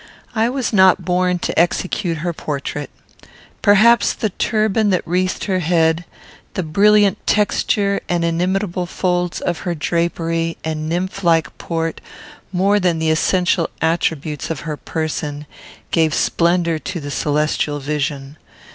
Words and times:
I 0.33 0.49
was 0.49 0.73
not 0.73 1.05
born 1.05 1.37
to 1.37 1.59
execute 1.59 2.17
her 2.25 2.33
portrait. 2.33 2.89
Perhaps 3.61 4.13
the 4.13 4.31
turban 4.31 4.89
that 4.89 5.05
wreathed 5.07 5.43
her 5.43 5.59
head, 5.59 6.05
the 6.55 6.63
brilliant 6.63 7.19
texture 7.27 7.99
and 8.09 8.25
inimitable 8.25 8.87
folds 8.87 9.41
of 9.41 9.59
her 9.59 9.75
drapery, 9.75 10.57
and 10.63 10.89
nymphlike 10.91 11.49
port, 11.59 12.01
more 12.51 12.79
than 12.79 12.97
the 12.97 13.11
essential 13.11 13.69
attributes 13.79 14.49
of 14.49 14.61
her 14.61 14.75
person, 14.75 15.45
gave 15.91 16.15
splendour 16.15 16.79
to 16.79 16.99
the 16.99 17.11
celestial 17.11 17.79
vision. 17.79 18.37